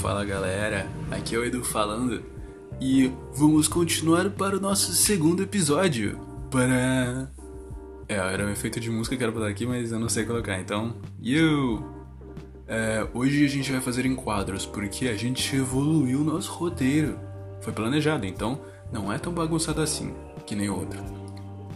[0.00, 2.22] Fala galera, aqui é o Edu falando
[2.80, 6.18] e vamos continuar para o nosso segundo episódio.
[6.50, 7.30] Para.
[8.08, 10.24] É, era um efeito de música que era pra dar aqui, mas eu não sei
[10.24, 10.96] colocar, então.
[11.20, 11.84] You!
[12.66, 17.18] É, hoje a gente vai fazer em quadros porque a gente evoluiu o nosso roteiro.
[17.60, 18.58] Foi planejado, então
[18.90, 20.14] não é tão bagunçado assim
[20.46, 20.98] que nem o outro.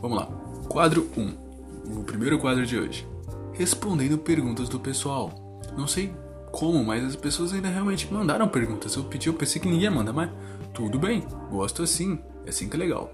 [0.01, 0.27] Vamos lá.
[0.67, 2.01] Quadro 1.
[2.01, 3.07] O primeiro quadro de hoje.
[3.53, 5.61] Respondendo perguntas do pessoal.
[5.77, 6.24] Não sei
[6.55, 8.95] como, mas as pessoas ainda realmente mandaram perguntas.
[8.95, 10.31] Eu pedi, eu pensei que ninguém ia mandar, mas
[10.73, 13.13] tudo bem, gosto assim, é assim que é legal.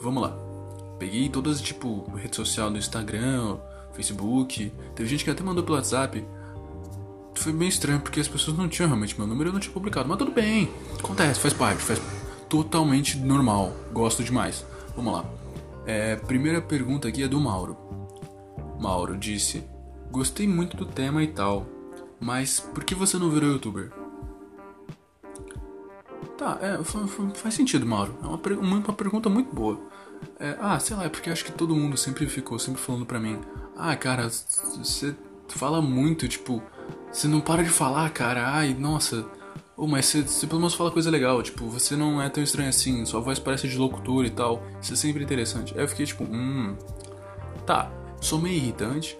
[0.00, 0.36] Vamos lá.
[0.98, 3.56] Peguei todas, tipo, rede social do Instagram,
[3.92, 4.72] Facebook.
[4.96, 6.24] Teve gente que até mandou pelo WhatsApp.
[7.36, 10.08] Foi bem estranho, porque as pessoas não tinham realmente meu número, eu não tinha publicado.
[10.08, 12.02] Mas tudo bem, acontece, faz parte, faz
[12.48, 13.72] totalmente normal.
[13.92, 14.66] Gosto demais.
[14.96, 15.24] Vamos lá.
[15.86, 17.76] É, primeira pergunta aqui é do Mauro.
[18.80, 19.64] Mauro disse:
[20.10, 21.66] Gostei muito do tema e tal,
[22.22, 23.90] mas por que você não virou youtuber?
[26.38, 26.78] Tá, é,
[27.34, 28.16] faz sentido, Mauro.
[28.22, 29.80] É uma, uma pergunta muito boa.
[30.38, 33.18] É, ah, sei lá, é porque acho que todo mundo sempre ficou sempre falando pra
[33.18, 33.40] mim:
[33.76, 35.16] Ah, cara, você
[35.48, 36.62] fala muito, tipo,
[37.12, 38.48] você não para de falar, cara.
[38.48, 39.26] Ai, nossa.
[39.76, 42.68] Oh, mas você, você pelo menos fala coisa legal, tipo, você não é tão estranho
[42.68, 44.62] assim, sua voz parece de locutor e tal.
[44.80, 45.74] Isso é sempre interessante.
[45.76, 46.76] Aí eu fiquei tipo, hum.
[47.66, 49.18] Tá, sou meio irritante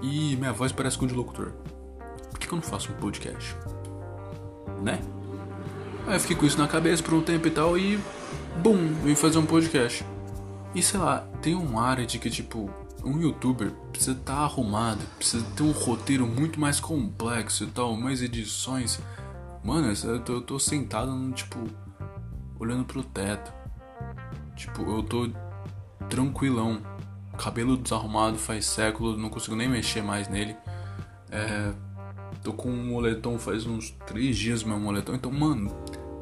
[0.00, 1.52] e minha voz parece com de locutor
[2.38, 3.56] que eu não faço um podcast?
[4.82, 5.00] Né?
[6.06, 7.98] Aí eu fiquei com isso na cabeça por um tempo e tal e.
[8.62, 8.92] Bum!
[9.04, 10.04] Vim fazer um podcast.
[10.74, 12.70] E sei lá, tem um área de que tipo.
[13.04, 17.96] Um youtuber precisa estar tá arrumado, precisa ter um roteiro muito mais complexo e tal,
[17.96, 19.00] mais edições.
[19.64, 21.58] Mano, eu tô, eu tô sentado no tipo.
[22.58, 23.52] olhando pro teto.
[24.54, 25.28] Tipo, eu tô
[26.08, 26.80] tranquilão.
[27.38, 30.54] Cabelo desarrumado faz séculos, não consigo nem mexer mais nele.
[31.30, 31.72] É,
[32.42, 35.14] Tô com um moletom faz uns três dias meu moletom.
[35.14, 35.70] Então, mano,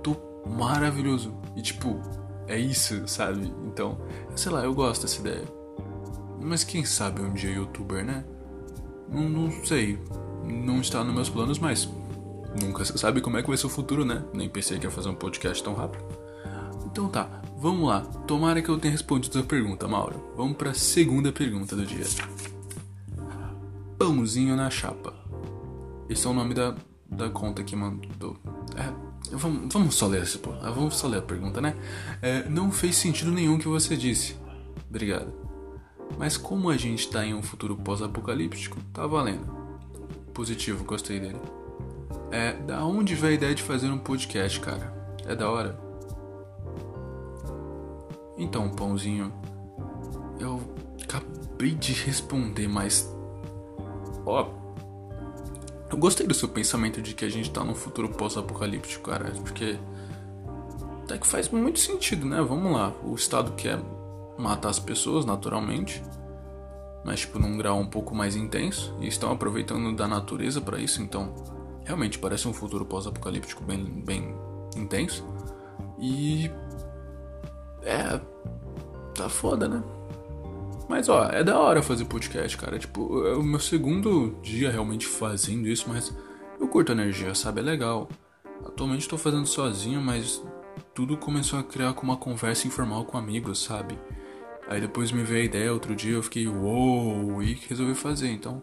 [0.02, 1.34] tô maravilhoso.
[1.56, 2.00] E tipo,
[2.46, 3.52] é isso, sabe?
[3.66, 3.98] Então,
[4.34, 5.44] sei lá, eu gosto dessa ideia.
[6.42, 8.24] Mas quem sabe um dia youtuber, né?
[9.10, 9.98] Não, não sei.
[10.44, 11.88] Não está nos meus planos, mas
[12.60, 14.24] nunca se sabe como é que vai ser o futuro, né?
[14.32, 16.04] Nem pensei que ia fazer um podcast tão rápido.
[16.86, 18.00] Então tá, vamos lá.
[18.26, 20.32] Tomara que eu tenha respondido a pergunta, Mauro.
[20.36, 22.04] Vamos para a segunda pergunta do dia.
[23.98, 25.14] Pãozinho na chapa.
[26.10, 26.74] Esse é o nome da,
[27.08, 28.36] da conta que mandou.
[28.76, 28.92] É,
[29.30, 30.40] vamos, vamos só ler essa.
[30.60, 31.76] Ah, vamos só ler a pergunta, né?
[32.20, 34.36] É, não fez sentido nenhum que você disse.
[34.88, 35.32] Obrigado.
[36.18, 39.46] Mas como a gente tá em um futuro pós-apocalíptico, tá valendo.
[40.34, 41.40] Positivo, gostei dele.
[42.32, 44.92] É, da onde veio a ideia de fazer um podcast, cara?
[45.24, 45.80] É da hora.
[48.36, 49.32] Então, pãozinho,
[50.40, 50.60] eu
[51.04, 53.08] acabei de responder, mas
[54.26, 54.59] ó,
[55.90, 59.78] eu gostei do seu pensamento de que a gente tá num futuro pós-apocalíptico, cara, porque
[61.02, 62.40] até que faz muito sentido, né?
[62.40, 63.78] Vamos lá, o Estado quer
[64.38, 66.02] matar as pessoas naturalmente,
[67.04, 71.02] mas tipo num grau um pouco mais intenso e estão aproveitando da natureza para isso,
[71.02, 71.34] então
[71.84, 74.34] realmente parece um futuro pós-apocalíptico bem, bem
[74.76, 75.26] intenso
[75.98, 76.48] e
[77.82, 78.20] é
[79.14, 79.82] tá foda, né?
[80.90, 82.76] Mas ó, é da hora fazer podcast, cara.
[82.76, 86.12] Tipo, é o meu segundo dia realmente fazendo isso, mas
[86.58, 87.60] eu curto energia, sabe?
[87.60, 88.08] É legal.
[88.66, 90.42] Atualmente estou fazendo sozinho, mas
[90.92, 93.96] tudo começou a criar com uma conversa informal com amigos, sabe?
[94.68, 98.28] Aí depois me veio a ideia, outro dia eu fiquei, uou, wow, e resolvi fazer.
[98.28, 98.60] Então,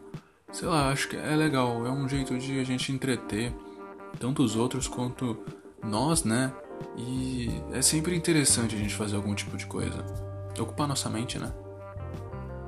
[0.51, 1.88] sei lá, acho que é legal.
[1.88, 3.53] É um jeito de a gente entreter
[4.19, 5.39] tanto os outros quanto
[5.81, 6.51] nós, né?
[6.97, 10.03] E é sempre interessante a gente fazer algum tipo de coisa.
[10.59, 11.53] Ocupar nossa mente, né?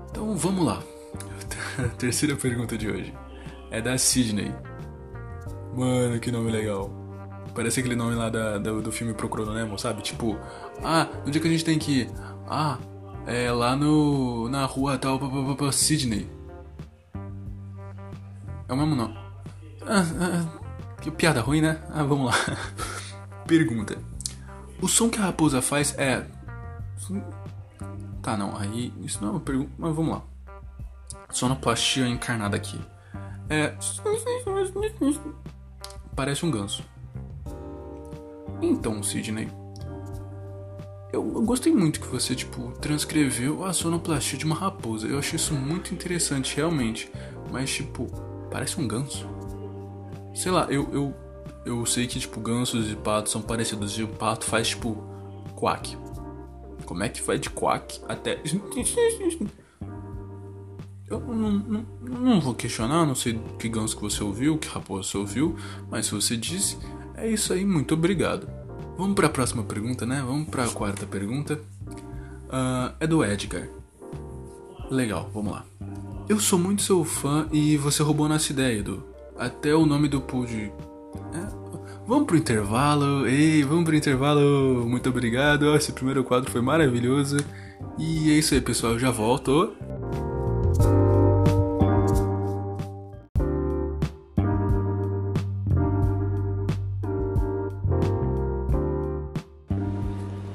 [0.10, 0.82] Então vamos lá.
[1.98, 3.14] Terceira pergunta de hoje
[3.72, 4.54] é da Sidney.
[5.76, 6.90] Mano, que nome legal.
[7.54, 10.02] Parece aquele nome lá da, do, do filme Procurando Nemo, sabe?
[10.02, 10.38] Tipo,
[10.84, 12.12] ah, no dia que a gente tem que ir?
[12.48, 12.78] Ah,
[13.26, 14.50] é lá no.
[14.50, 16.28] na rua tal, papapá, Sidney.
[18.68, 19.18] É o mesmo nome.
[19.82, 21.80] Ah, ah, que piada ruim, né?
[21.92, 22.34] Ah, vamos lá.
[23.48, 23.98] Pergunta:
[24.82, 26.26] O som que a raposa faz é.
[28.30, 30.22] Tá, não, aí isso não é uma pergunta, mas vamos lá.
[31.32, 32.80] Sonoplastia encarnada aqui.
[33.50, 33.76] É.
[36.16, 36.84] Parece um ganso.
[38.62, 39.50] Então, Sidney.
[41.12, 45.08] Eu, eu, gostei muito que você, tipo, transcreveu a sonoplastia de uma raposa.
[45.08, 47.12] Eu achei isso muito interessante, realmente.
[47.52, 48.06] Mas, tipo,
[48.52, 49.28] parece um ganso.
[50.36, 51.16] Sei lá, eu, eu,
[51.66, 53.98] eu sei que, tipo, gansos e patos são parecidos.
[53.98, 55.04] E o pato faz, tipo,
[55.56, 55.98] quack.
[56.90, 58.42] Como é que vai de quack até.
[61.08, 65.08] Eu não, não, não, vou questionar, não sei que ganso que você ouviu, que raposa
[65.08, 65.56] você ouviu,
[65.90, 66.80] mas se você disse,
[67.16, 68.50] É isso aí, muito obrigado.
[68.98, 70.24] Vamos para a próxima pergunta, né?
[70.26, 71.62] Vamos para a quarta pergunta.
[72.48, 73.68] Uh, é do Edgar.
[74.90, 75.66] Legal, vamos lá.
[76.28, 79.04] Eu sou muito seu fã e você roubou nossa ideia, Edu.
[79.38, 80.72] Até o nome do pool de.
[81.34, 81.49] É,
[82.10, 83.28] Vamos pro intervalo.
[83.28, 84.84] Ei, vamos pro intervalo.
[84.84, 85.76] Muito obrigado.
[85.76, 87.38] Esse primeiro quadro foi maravilhoso.
[88.00, 88.94] E é isso aí, pessoal.
[88.94, 89.76] Eu já volto.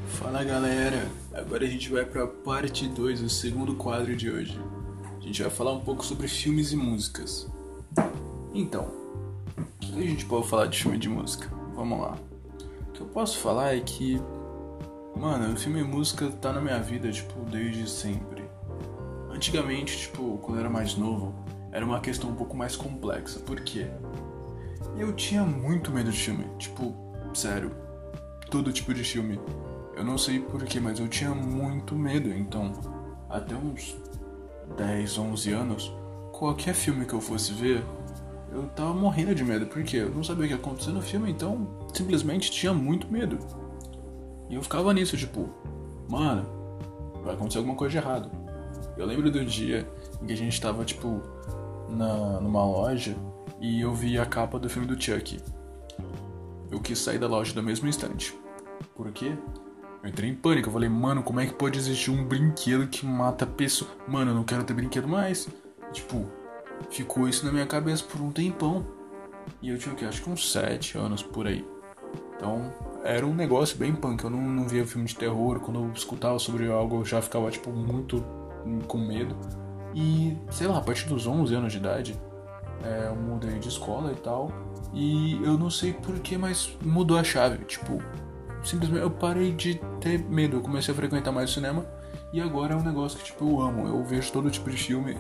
[0.09, 4.61] Fala galera, agora a gente vai para parte 2, o segundo quadro de hoje.
[5.17, 7.49] A gente vai falar um pouco sobre filmes e músicas.
[8.53, 9.05] Então,
[9.95, 11.49] que a gente pode falar de filme de música?
[11.75, 12.17] Vamos lá.
[12.89, 14.21] O que eu posso falar é que,
[15.17, 18.45] mano, o filme e música tá na minha vida, tipo, desde sempre.
[19.31, 21.35] Antigamente, tipo, quando eu era mais novo,
[21.73, 23.41] era uma questão um pouco mais complexa.
[23.41, 23.89] Por quê?
[24.97, 26.45] Eu tinha muito medo de filme.
[26.59, 26.95] Tipo,
[27.35, 27.73] sério.
[28.51, 29.41] Todo tipo de filme.
[29.97, 32.33] Eu não sei porquê, mas eu tinha muito medo.
[32.33, 32.73] Então,
[33.29, 33.97] até uns
[34.77, 35.93] 10, 11 anos,
[36.33, 37.85] qualquer filme que eu fosse ver,
[38.55, 41.31] eu tava morrendo de medo, porque eu não sabia o que ia acontecer no filme,
[41.31, 43.39] então simplesmente tinha muito medo.
[44.49, 45.49] E eu ficava nisso, tipo,
[46.09, 46.47] mano,
[47.25, 48.31] vai acontecer alguma coisa de errado.
[48.97, 49.89] Eu lembro do dia
[50.23, 51.21] em que a gente tava, tipo,
[51.91, 53.17] na, numa loja
[53.61, 55.41] e eu vi a capa do filme do Chuck.
[56.71, 58.39] Eu quis sair da loja no mesmo instante.
[58.95, 59.37] Por quê?
[60.03, 60.69] Eu entrei em pânico.
[60.69, 63.91] Eu falei, mano, como é que pode existir um brinquedo que mata pessoa?
[64.07, 65.49] Mano, eu não quero ter brinquedo mais.
[65.93, 66.27] Tipo,
[66.91, 68.87] ficou isso na minha cabeça por um tempão.
[69.61, 70.05] E eu tinha o que?
[70.05, 71.67] Acho que uns 7 anos por aí.
[72.37, 72.73] Então
[73.05, 74.25] era um negócio bem punk.
[74.25, 75.61] Eu não, não via filme de terror.
[75.61, 78.25] Quando eu escutava sobre algo, eu já ficava tipo muito
[78.87, 79.37] com medo.
[79.95, 82.21] E sei lá, a partir dos 11 anos de idade,
[82.83, 84.51] é, eu mudei de escola e tal.
[84.93, 87.65] E eu não sei porquê, mas mudou a chave.
[87.65, 87.99] Tipo,
[88.63, 90.57] simplesmente eu parei de ter medo.
[90.57, 91.87] Eu comecei a frequentar mais o cinema.
[92.33, 93.87] E agora é um negócio que tipo, eu amo.
[93.87, 95.17] Eu vejo todo tipo de filme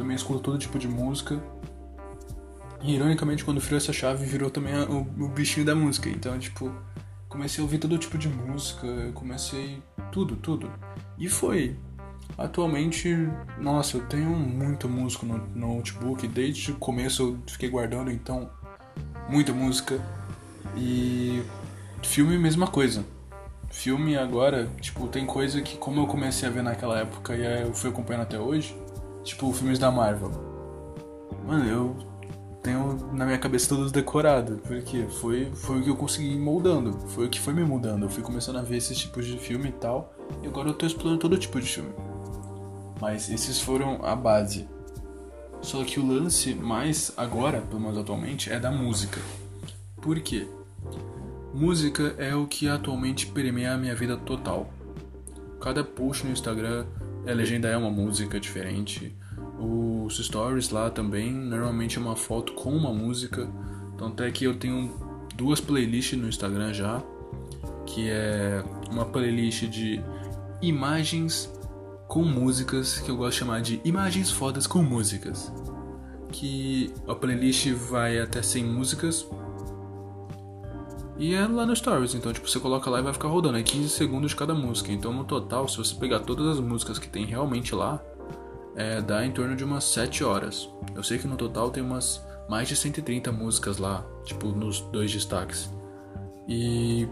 [0.00, 1.40] também escuto todo tipo de música.
[2.82, 6.08] E ironicamente, quando virou essa chave, virou também a, o, o, bichinho da música.
[6.08, 6.72] Então, tipo,
[7.28, 10.72] comecei a ouvir todo tipo de música, comecei tudo, tudo.
[11.18, 11.76] E foi.
[12.38, 13.14] Atualmente,
[13.58, 16.26] nossa, eu tenho muita música no, no notebook.
[16.26, 18.48] Desde o começo eu fiquei guardando, então,
[19.28, 20.00] muita música.
[20.74, 21.42] E
[22.02, 23.04] filme, mesma coisa.
[23.68, 27.74] Filme agora, tipo, tem coisa que, como eu comecei a ver naquela época e eu
[27.74, 28.74] fui acompanhando até hoje,
[29.24, 30.30] Tipo, filmes da Marvel.
[31.46, 31.96] Mano, eu
[32.62, 36.92] tenho na minha cabeça todos decorados, porque foi, foi o que eu consegui ir moldando,
[37.08, 38.04] foi o que foi me mudando.
[38.04, 40.86] Eu fui começando a ver esses tipos de filme e tal, e agora eu tô
[40.86, 41.90] explorando todo tipo de filme.
[43.00, 44.68] Mas esses foram a base.
[45.62, 49.20] Só que o lance mais agora, pelo menos atualmente, é da música.
[50.00, 50.46] Por quê?
[51.52, 54.70] Música é o que atualmente permeia a minha vida total.
[55.60, 56.86] Cada post no Instagram,
[57.26, 59.14] a legenda é uma música diferente.
[59.58, 63.48] Os stories lá também, normalmente é uma foto com uma música.
[63.94, 64.94] Então até que eu tenho
[65.34, 67.02] duas playlists no Instagram já,
[67.86, 70.02] que é uma playlist de
[70.62, 71.50] imagens
[72.08, 75.52] com músicas, que eu gosto de chamar de imagens fodas com músicas.
[76.32, 79.26] Que a playlist vai até 100 músicas,
[81.20, 83.62] e é lá no Stories, então tipo, você coloca lá e vai ficar rodando, é
[83.62, 84.90] 15 segundos cada música.
[84.90, 88.02] Então no total, se você pegar todas as músicas que tem realmente lá,
[88.74, 90.70] é, dá em torno de umas 7 horas.
[90.94, 95.12] Eu sei que no total tem umas mais de 130 músicas lá, tipo, nos dois
[95.12, 95.70] destaques.
[96.48, 97.06] E,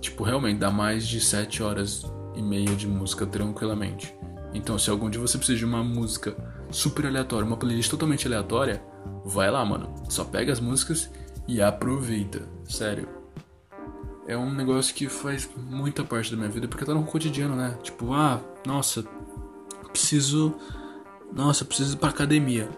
[0.00, 2.02] tipo, realmente dá mais de 7 horas
[2.34, 4.14] e meia de música tranquilamente.
[4.54, 6.34] Então, se algum dia você precisa de uma música
[6.70, 8.82] super aleatória, uma playlist totalmente aleatória,
[9.22, 9.94] vai lá, mano.
[10.08, 11.10] Só pega as músicas
[11.46, 12.48] e aproveita.
[12.64, 13.19] Sério
[14.30, 17.76] é um negócio que faz muita parte da minha vida, porque tá no cotidiano, né?
[17.82, 19.04] Tipo, ah, nossa,
[19.90, 20.54] preciso.
[21.32, 22.68] Nossa, preciso ir pra academia.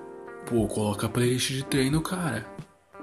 [0.46, 2.46] Pô, coloca a playlist de treino, cara.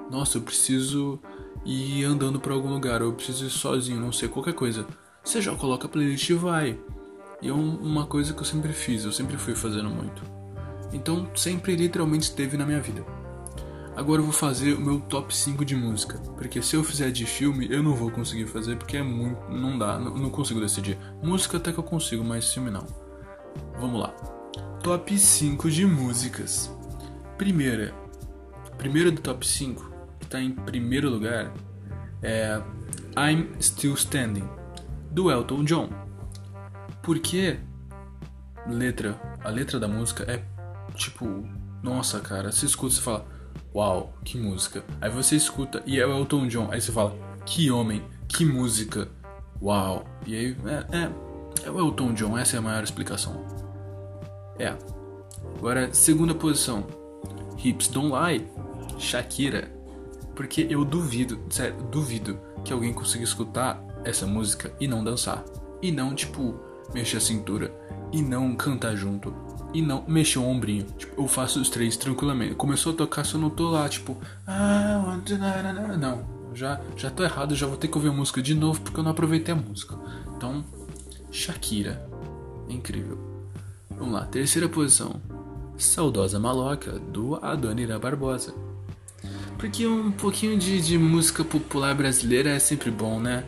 [0.10, 1.20] Nossa, eu preciso
[1.64, 4.88] ir andando pra algum lugar, ou eu preciso ir sozinho, não sei, qualquer coisa.
[5.24, 6.80] Você já coloca a playlist e vai.
[7.44, 10.24] E é um, uma coisa que eu sempre fiz, eu sempre fui fazendo muito.
[10.92, 13.06] Então, sempre literalmente esteve na minha vida.
[14.00, 16.18] Agora eu vou fazer o meu top 5 de música.
[16.38, 19.52] Porque se eu fizer de filme, eu não vou conseguir fazer porque é muito.
[19.52, 20.98] Não dá, não, não consigo decidir.
[21.22, 22.88] Música até que eu consigo, mas filme não.
[23.78, 24.08] Vamos lá.
[24.82, 26.74] Top 5 de músicas.
[27.38, 27.94] Primeira.
[28.78, 29.92] Primeira do top 5,
[30.22, 31.52] que tá em primeiro lugar,
[32.24, 32.62] é
[33.18, 34.48] I'm Still Standing,
[35.12, 35.90] do Elton John.
[37.04, 37.60] Porque
[38.66, 40.42] letra, a letra da música é
[40.96, 41.46] tipo,
[41.84, 43.39] nossa cara, se escuta e fala
[43.74, 44.84] Uau, que música.
[45.00, 46.70] Aí você escuta e é o Elton John.
[46.72, 49.08] Aí você fala, que homem, que música,
[49.62, 50.06] uau.
[50.26, 51.12] E aí, é, é,
[51.66, 53.46] é o Elton John, essa é a maior explicação.
[54.58, 54.76] É.
[55.58, 56.86] Agora, segunda posição,
[57.64, 58.48] Hips Don't Lie,
[58.98, 59.72] Shakira.
[60.36, 65.44] Porque eu duvido, sério, duvido que alguém consiga escutar essa música e não dançar.
[65.82, 66.56] E não, tipo,
[66.94, 67.74] mexer a cintura.
[68.12, 69.34] E não cantar junto.
[69.74, 70.86] E não mexer o ombrinho.
[70.98, 72.56] Tipo, eu faço os três tranquilamente.
[72.56, 74.18] Começou a tocar, se eu não tô lá, tipo.
[74.48, 75.20] Ah,
[76.00, 79.00] não, já, já tô errado, já vou ter que ouvir a música de novo porque
[79.00, 79.96] eu não aproveitei a música.
[80.36, 80.64] Então,
[81.32, 82.08] Shakira.
[82.68, 83.18] Incrível.
[83.90, 85.22] Vamos lá, terceira posição.
[85.78, 88.54] Saudosa Maloca, do Adonira Barbosa.
[89.58, 93.44] Porque um pouquinho de, de música popular brasileira é sempre bom, né?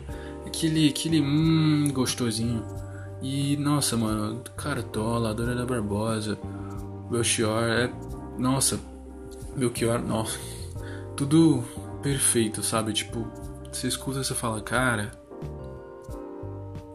[0.46, 2.62] Aquele, aquele hum, gostosinho.
[3.22, 6.36] E nossa, mano, Cartola, Dona Barbosa,
[7.08, 7.92] Belchior, é.
[8.36, 8.80] Nossa,
[9.56, 10.36] Belchior, nossa.
[11.16, 11.62] Tudo
[12.02, 12.92] perfeito, sabe?
[12.92, 13.24] Tipo,
[13.72, 15.12] você escuta e você fala, cara.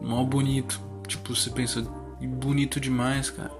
[0.02, 0.78] Mal bonito.
[1.06, 1.80] Tipo, você pensa,
[2.20, 3.52] bonito demais, cara.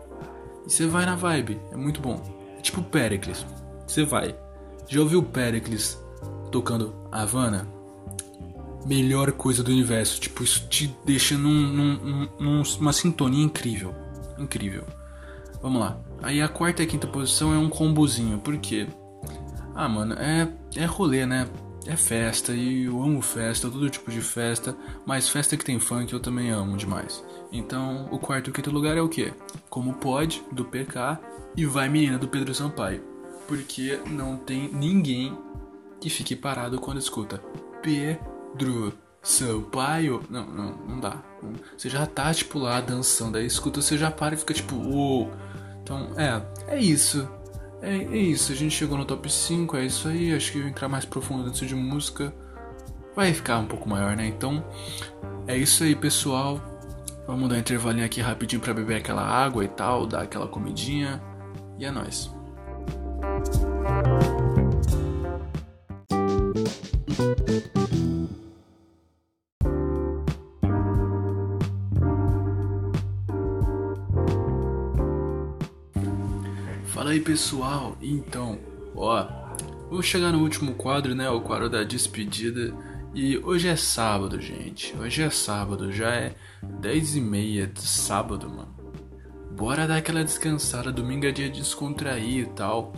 [0.67, 2.23] E você vai na vibe, é muito bom.
[2.59, 3.47] É tipo Pericles.
[3.87, 4.37] Você vai.
[4.87, 5.99] Já ouviu Pericles
[6.51, 7.78] tocando Havana?
[8.89, 10.21] Melhor coisa do universo.
[10.21, 13.95] Tipo, isso te deixa num, num, num, numa sintonia incrível.
[14.39, 14.85] Incrível.
[15.63, 15.99] Vamos lá.
[16.23, 18.39] Aí a quarta e a quinta posição é um combozinho.
[18.39, 18.87] Por quê?
[19.75, 21.47] Ah, mano, é, é rolê, né?
[21.87, 24.77] É festa e eu amo festa, todo tipo de festa,
[25.07, 27.25] mas festa que tem funk eu também amo demais.
[27.51, 29.33] Então, o quarto e o quinto lugar é o quê?
[29.71, 31.19] Como pode, do PK
[31.57, 33.03] e vai menina do Pedro Sampaio.
[33.47, 35.39] Porque não tem ninguém
[35.99, 37.43] que fique parado quando escuta
[38.57, 40.23] Pedro Pedro Sampaio.
[40.31, 41.23] Não, não, não dá.
[41.77, 43.39] Você já tá, tipo, lá dançando.
[43.39, 45.31] Aí escuta, você já para e fica tipo, uou.
[45.83, 46.43] Então, é,
[46.75, 47.29] é isso.
[47.83, 48.53] É, é isso.
[48.53, 50.35] A gente chegou no top 5, é isso aí.
[50.35, 52.33] Acho que entrar mais profundo dentro de música
[53.15, 54.27] vai ficar um pouco maior, né?
[54.27, 54.65] Então,
[55.47, 56.61] é isso aí, pessoal.
[57.27, 61.23] Vamos dar um intervalinho aqui rapidinho para beber aquela água e tal, dar aquela comidinha.
[61.79, 62.31] E é nóis.
[76.99, 78.59] Fala aí pessoal, então,
[78.97, 79.25] ó,
[79.89, 82.75] vou chegar no último quadro, né, o quadro da despedida.
[83.15, 84.97] E hoje é sábado, gente.
[84.97, 88.75] Hoje é sábado, já é 10 e meia de sábado, mano.
[89.57, 92.93] Bora dar aquela descansada, domingo é dia de descontrair e tal.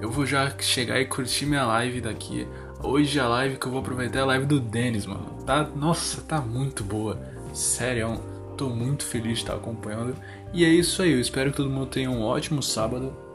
[0.00, 2.46] Eu vou já chegar e curtir minha live daqui.
[2.80, 5.42] Hoje a live que eu vou aproveitar é a live do Denis, mano.
[5.44, 7.20] Tá, nossa, tá muito boa.
[7.52, 8.22] Sério,
[8.56, 10.14] tô muito feliz de estar acompanhando.
[10.52, 13.28] E é isso aí, eu espero que todo mundo tenha um ótimo sábado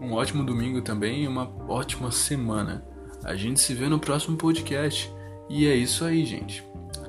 [0.00, 2.84] um ótimo domingo também e uma ótima semana.
[3.24, 5.12] A gente se vê no próximo podcast.
[5.48, 6.64] E é isso aí, gente.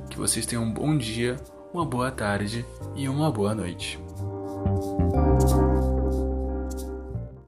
[0.10, 1.38] Que vocês tenham um bom dia,
[1.74, 2.66] uma boa tarde
[2.96, 4.00] e uma boa noite.